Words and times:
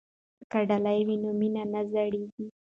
که 0.51 0.59
ډالۍ 0.69 0.99
وي 1.07 1.15
نو 1.23 1.29
مینه 1.39 1.63
نه 1.73 1.81
زړیږي. 1.91 2.45